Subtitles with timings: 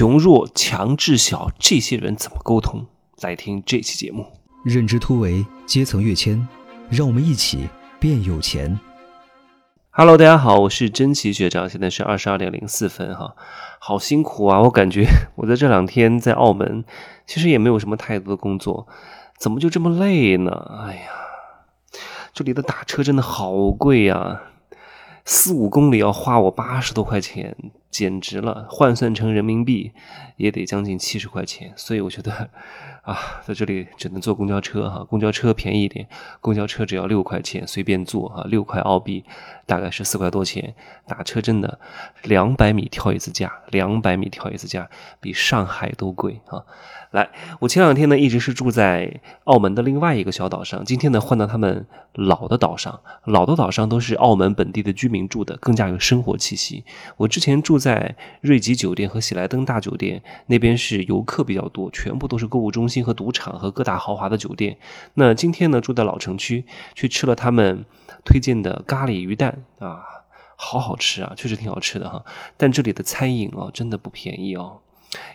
[0.00, 2.86] 穷弱、强智小这些人怎么沟通？
[3.20, 4.24] 来听这期节目。
[4.64, 6.48] 认知突围，阶层跃迁，
[6.88, 8.80] 让我们一起变有钱。
[9.90, 13.36] Hello，大家好，我是真奇学长，现在是二十二点零四分哈，
[13.78, 14.62] 好辛苦啊！
[14.62, 16.82] 我感觉我在这两天在澳门，
[17.26, 18.88] 其实也没有什么太多的工作，
[19.36, 20.50] 怎么就这么累呢？
[20.80, 21.10] 哎呀，
[22.32, 24.40] 这里的打车真的好贵呀，
[25.26, 27.54] 四五公里要花我八十多块钱。
[27.90, 29.92] 简直了，换算成人民币
[30.36, 32.48] 也得将近七十块钱，所以我觉得
[33.02, 36.06] 啊，在这里只能坐公交车哈，公交车便宜一点，
[36.40, 39.24] 公交车只要六块钱，随便坐啊，六块澳币
[39.66, 40.74] 大概是四块多钱。
[41.06, 41.80] 打车真的
[42.22, 44.88] 两百米跳一次价，两百米跳一次价，
[45.20, 46.62] 比上海都贵啊。
[47.10, 56.84] 来，我前两天呢一直是住在澳门的另外一个小岛上，今天呢换到他们老的岛上，老的岛上都是澳门本地的居民住的，更加有生活气息。
[57.16, 64.76] 我之前住在瑞吉酒店和喜来登大酒店那边是游客比较多，全部都是购物中心和赌场和各大豪华的酒店。
[65.14, 67.86] 那今天呢住在老城区，去吃了他们
[68.24, 70.04] 推荐的咖喱鱼蛋啊，
[70.54, 72.22] 好好吃啊，确实挺好吃的哈。
[72.56, 74.80] 但这里的餐饮哦真的不便宜哦。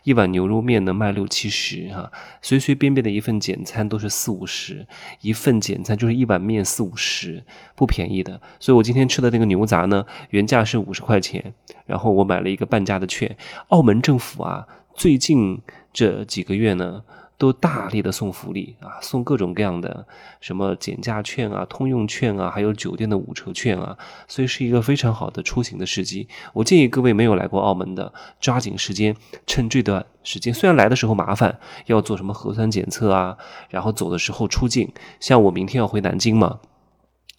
[0.04, 4.88] 一碗牛肉面能卖六七十哈，随随便便的一份简餐都是四五十，
[5.22, 7.44] 一份简餐就是一碗面四五十，
[7.76, 8.42] 不便宜的。
[8.60, 11.54] 所以我今天吃的那个牛杂呢，原价是五十块钱，
[11.86, 13.36] 然后我买了一个半价的券。
[13.68, 17.04] 澳门政府啊，最近这几个月呢。
[17.38, 20.06] 都大力的送福利啊，送各种各样的
[20.40, 26.28] 什么减价券啊、通用券啊，还有酒店的五折券啊，所以是一个非常好的出行的时机。
[26.54, 30.54] 我建议各位没有来过澳门的，抓紧时间，趁这段时间。
[30.54, 33.38] 虽然来的时候麻烦，要做什么核酸检测啊，
[33.70, 34.92] 然后走的时候出境。
[35.20, 36.60] 像我明天要回南京嘛。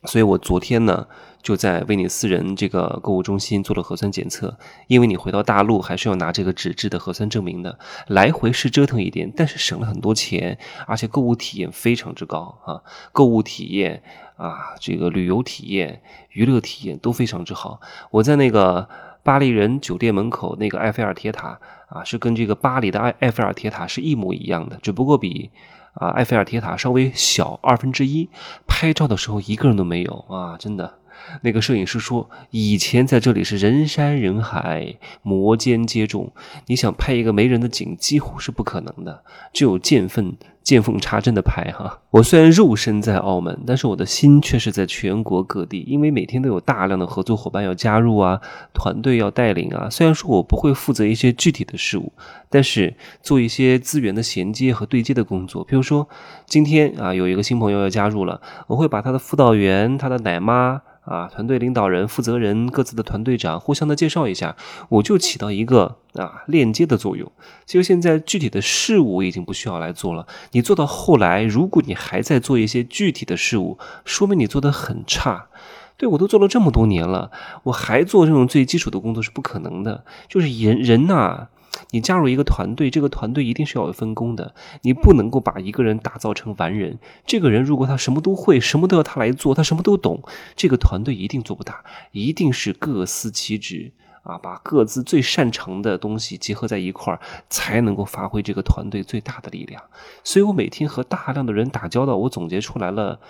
[0.06, 1.06] 所以我昨天呢，
[1.42, 4.56] 就在威尼斯人这个购物中心做了核酸检测。
[4.86, 12.80] 因为你回到大陆还是要拿这个纸质的核酸证明的，来回是折腾一点，但是省了很多钱，而且购物体验非常之高啊！
[13.12, 14.02] 购物体验
[14.36, 16.00] 啊，这个旅游体验、
[16.30, 17.80] 娱乐体验都非常之好。
[18.10, 18.88] 我在那个
[19.22, 21.58] 巴黎人酒店门口那个埃菲尔铁塔
[21.88, 25.50] 啊，是跟这个巴黎的埃埃菲尔铁塔是一模一样的，只不过比。
[25.98, 28.28] 啊，埃菲尔铁塔稍微小二分之一，
[28.78, 30.54] 拍照的时候一个人都没有啊！
[30.58, 30.98] 真的，
[31.42, 36.30] 那个摄影师说，以前在这里是人山人海，摩肩接踵，
[36.66, 39.22] 你想拍一个没人的景，几乎是不可能的，
[39.52, 40.36] 只有见缝。
[40.66, 48.40] 见缝插针的拍哈，我虽然肉身在澳门，但是我的心却是在全国各地，因为每天都有大量的合作伙伴要加入啊，
[48.74, 49.88] 团队要带领啊。
[49.88, 52.12] 虽然说我不会负责一些具体的事物，
[52.50, 55.62] 但是做一些资源的衔接和对接的工作。
[55.62, 56.08] 比如说
[56.46, 60.82] 今天啊，有一个新朋友要加入了，我会把他的辅导员、他的奶妈。
[61.06, 64.56] 啊，团队领导人、负责人、各自的团队长互相的介绍一下，
[64.88, 67.30] 我就起到一个啊链接的作用。
[67.64, 70.26] 其实现在具体的事物已经不需要来做了。
[70.50, 75.46] 你做到后来，如果你还在做一些具体的事物，说明你做的很差。
[75.96, 77.30] 对我都做了这么多年了，
[77.62, 80.04] 我还做这种最基础的工作是不可能的。
[80.28, 81.46] 就是人人呐。
[81.90, 84.54] 你加入一个团队，这个团队一定是要有分工的。
[84.82, 86.98] 你不能够把一个人打造成完人。
[87.26, 90.22] 这个人如果他什么都会，什么都要他来做，他什么都懂，
[90.54, 91.84] 这个团队一定做不大。
[92.12, 93.92] 一定是各司其职。
[94.26, 99.80] 啊，把各自最擅长的东西结合在一块儿，才能够发挥这个团队最大的力量。
[100.24, 103.20] 所以我每天和大量的人打交道，我总结出来了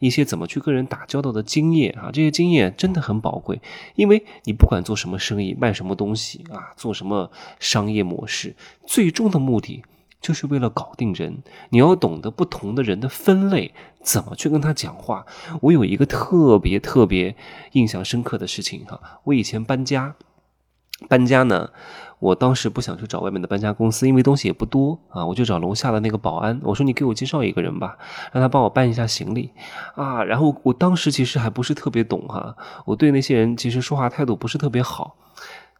[0.00, 3.60] 一些怎么去跟人打交道的经验啊，这些经验真的很宝贵。
[3.94, 9.84] 因为你不管做什么生意，卖什么东西啊，做什么商业模式，最终的目的
[10.20, 11.42] 就是为了搞定人。
[11.68, 13.72] 你要懂得不同的人的分类，
[14.02, 15.24] 怎么去跟他讲话。
[15.62, 17.36] 我有一个特别特别
[17.72, 20.16] 印象深刻的事情哈，我以前搬家。
[21.08, 21.70] 搬家呢，
[22.18, 27.96] 我当时不想去找外面的搬家公司，因为东西也不多啊，我就找楼下的那个保安，我说你给我介绍一个人吧，
[28.32, 29.50] 让他帮我搬一下行李
[29.94, 30.22] 啊。
[30.22, 35.16] 然后我当时其实还不是特别懂哈，我对那些人其实说话态度不是特别好。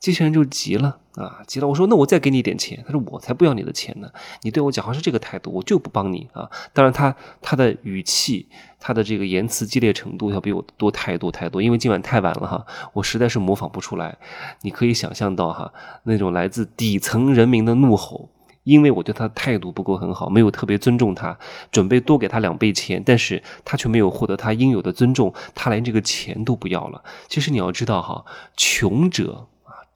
[0.00, 1.68] 机器人就急了啊，急了！
[1.68, 4.08] 我说那我再给你点钱，他说我才不要你的钱呢！
[4.40, 6.50] 你对我讲话是这个态度，我就不帮你啊！
[6.72, 8.48] 当然他他的语气，
[8.78, 12.64] 他的这个言辞激烈程度要比我多太多太多，因为今晚太晚了哈，
[12.94, 14.16] 我实在是模仿不出来。
[14.62, 15.70] 你可以想象到哈，
[16.04, 18.30] 那种来自底层人民的怒吼，
[18.62, 21.36] 因为我对他的态度不够很好，没有特别尊重他，
[21.70, 27.04] 准备多给他两倍钱，但是他却没有获得他应有的尊重，他连这个钱都不要了。
[27.28, 28.24] 其实你要知道哈，
[28.56, 29.48] 穷者。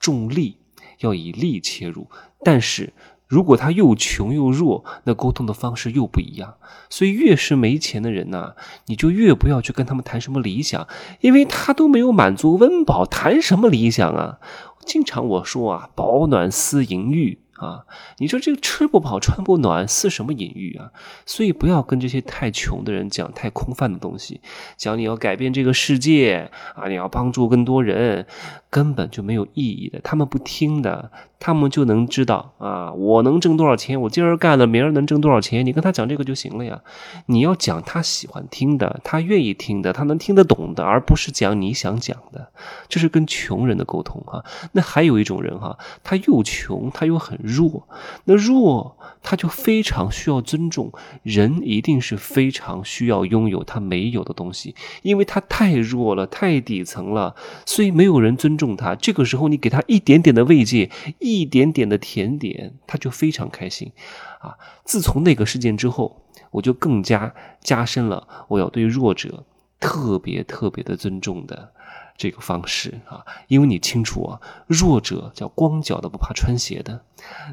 [0.04, 0.58] 重利
[0.98, 2.08] 要以利切入，
[2.42, 2.92] 但是
[3.26, 6.56] 如果他又穷又弱，那沟通的方式又不一样。
[6.90, 8.52] 所以越是没钱的人呢，
[8.84, 10.86] 你就越不要去跟他们谈什么理想，
[11.22, 14.40] 因为他都没有满足温饱，谈什么理想啊？
[14.84, 17.84] 经常我说啊，保暖思淫欲啊！
[18.18, 20.90] 你说这个吃不饱穿不暖是什么隐喻啊？
[21.26, 24.40] 所以不要跟这些太穷的人讲太空泛的东西，
[24.76, 28.26] 讲你要改变这个世界啊，你要帮助更多人，
[28.70, 30.00] 根本就没有意义的。
[30.00, 31.10] 他们不听的，
[31.44, 35.66] 他们就能知道啊，我能挣多少钱，我今儿干了，明儿能挣多少钱。
[35.66, 36.80] 你跟他讲这个就行了呀。
[37.26, 42.48] 你要讲他喜欢听的，他愿意听的，他能听得懂的，而不是讲你想讲的。
[42.88, 44.42] 这是跟穷人的沟通哈。
[44.72, 47.38] 那还有一种人哈，他又穷，他又很。
[47.42, 47.86] 弱，
[48.24, 50.90] 那弱他就非常需要尊重。
[51.22, 57.34] 人一定是非常需要拥有他没有的东西，因为他太弱了，太底层了，
[57.66, 58.94] 所以没有人尊重他。
[58.94, 63.92] 这个时候，你给他一点点的慰藉，一一点点的甜点，他就非常开心。
[64.40, 64.56] 啊！
[64.84, 69.44] 自从那个事件之后，我就更加加深了我要对弱者
[69.80, 71.72] 特别特别的尊重的。
[72.16, 77.00] 这个方式啊，因为你清楚啊，弱者叫光脚的不怕穿鞋的，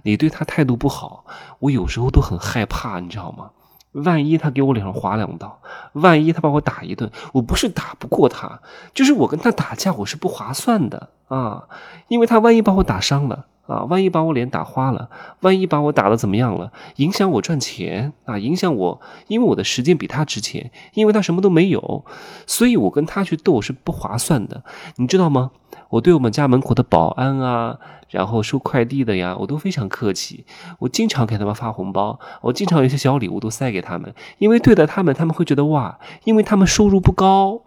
[0.04, 1.26] 你对他态度不好，
[1.58, 3.50] 我有时候都很害怕，你知道吗？
[3.94, 5.60] 万一他给我脸上划两刀，
[5.94, 8.62] 万一他把我打一顿，我不是打不过他，
[8.94, 11.68] 就是我跟他打架我是不划算的啊，
[12.08, 13.48] 因为他万一把我打伤了。
[13.68, 15.10] 啊，万一把我脸打花了，
[15.42, 22.06] 万一把我打的怎么样了，影响我赚钱啊，影响我，因为我的时间比他值钱，因为他什么都没有，
[22.46, 24.64] 所以我跟他去斗是不划算的，
[24.98, 25.52] 你知道吗？
[25.90, 27.78] 我对我们家门口的保安啊，
[28.10, 30.46] 然后收快递的呀，我都非常客气，
[30.80, 37.62] 我经常给他们发红包，我经常有些小礼物都塞给他们，因为对待他们，他们会觉得哇，因为他们收入不高。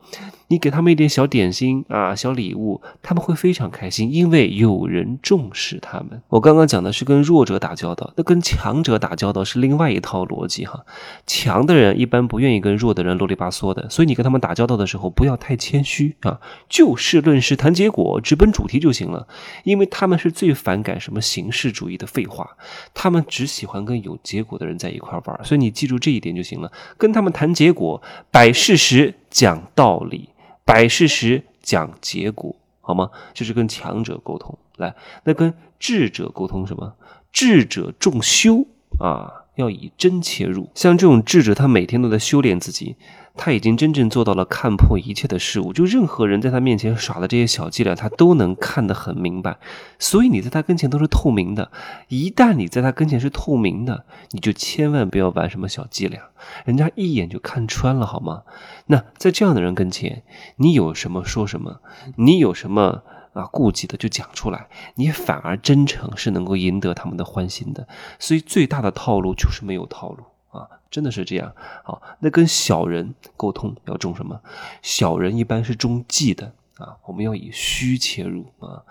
[0.49, 6.21] 你给他们一点小点心啊，小礼物，他们会非常开心，因为有人重视他们。
[6.29, 10.85] 我刚刚讲的是跟弱者打交道，那跟强者打交道是另外一套逻辑哈。
[11.27, 19.29] 强的人一般不愿意跟弱的人啰里吧嗦的，所以你跟他们打交道的时候不要太谦虚啊，就事论事谈结果，果直奔主题就行了。
[19.63, 22.57] 因为他们是最反感什么形式主义的废话，
[22.93, 26.73] 他们只喜欢跟有结果的人在一块玩，所以你记住这一点就行了。
[26.99, 28.03] 跟他们谈结果，
[28.33, 30.29] 摆事实，讲道理。
[30.65, 33.11] 摆事实讲结果，好吗？
[33.33, 34.59] 就是跟强者沟通。
[34.77, 34.95] 来，
[35.25, 36.95] 那跟智者沟通什么？
[37.33, 38.67] 智者重修
[38.99, 40.71] 啊，要以真切入。
[40.75, 42.97] 像这种智者，他每天都在修炼自己。
[43.37, 49.59] 他已经真正做到了看破一切的事物，就任何人在他面前耍的这些小伎俩，他都能看得很明白。
[49.99, 51.71] 所以你在他跟前都是透明的。
[52.09, 56.21] 一旦你在他跟前是透明的，你就千万不要玩什么小伎俩，
[56.65, 58.45] 人家一眼就看穿了，好吗？
[58.87, 60.23] 那在这样的人跟前，
[60.57, 61.81] 你有什么说什么，
[62.17, 63.03] 你有什么
[63.33, 67.89] 啊顾忌的就讲出来，你反而真诚是能够赢得他们的欢心的。
[68.21, 70.25] 所以最大的套路就是没有套路。
[70.55, 71.53] 啊，真的是这样。
[71.83, 74.41] 好，那跟小人沟通要重什么？
[74.81, 78.83] 小人一般是重计的啊，我们要以虚切入啊。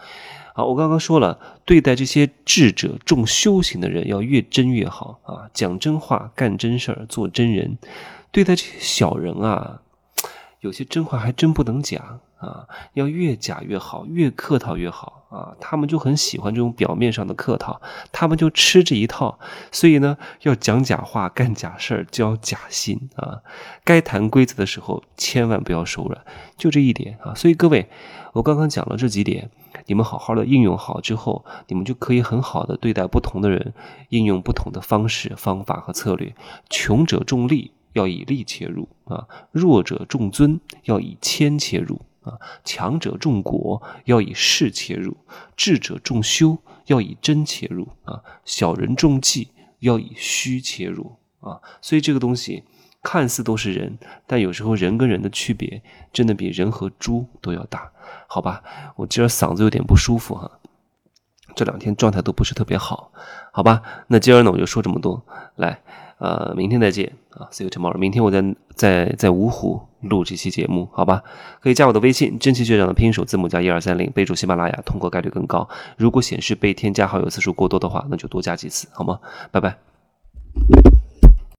[0.53, 7.77] 好，我刚刚说了，对待这些智者、重修行的人，要越真越好啊，讲真话，干真事儿，做真人。
[8.31, 9.81] 对待这些小人啊，
[10.59, 12.19] 有些真话还真不能讲。
[12.43, 15.55] 啊，要越假越好，越客套越好啊！
[15.61, 17.81] 他们就很喜欢这种表面上的客套，
[18.11, 19.39] 他们就吃这一套。
[19.71, 23.41] 所以呢，要讲假话、干假事儿、交假心啊！
[23.85, 26.21] 该谈规则的时候，千万不要手软，
[26.57, 27.33] 就这一点啊！
[27.33, 27.87] 所以各位，
[28.33, 29.49] 我刚刚讲了这几点，
[29.85, 33.73] 你们好好的应用好之后，你们就可以很好的对待不同的人，
[34.09, 36.35] 应用不同的方式、方法和策略。
[36.69, 42.01] 穷者重利，要以利切入啊；弱者重尊，要以谦切入。
[42.23, 45.13] 啊，强者重果，要以势切入；
[45.55, 47.87] 智者重修，要以真切入。
[48.05, 49.49] 啊，小人重计，
[49.79, 51.17] 要以虚切入。
[51.41, 52.63] 啊，所以这个东西
[53.01, 57.91] 看似都是人，但有时候人跟人的区别，真的比人和猪都要大。
[58.27, 58.63] 好吧，
[58.95, 60.59] 我今儿嗓子有点不舒服哈，
[61.55, 63.11] 这两天状态都不是特别好。
[63.51, 65.25] 好吧，那今儿呢我就说这么多，
[65.55, 65.81] 来。
[66.23, 67.97] 呃，明天再见啊，See you tomorrow。
[67.97, 68.41] 明天我在
[68.75, 71.21] 在在芜湖录这期节目，好吧？
[71.59, 75.67] 可以加我的微信，真奇学长的拼音首字母加一二三零，备注喜马拉雅，通过概率更高。
[75.97, 79.19] 如果显示被添加好友次数过多的话，那就多加几次，好吗？
[79.51, 79.75] 拜拜。